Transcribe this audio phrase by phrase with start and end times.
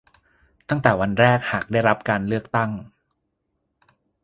[0.69, 2.71] ตั้งแต่วันแรกหากได้รับการเลือกตั้ง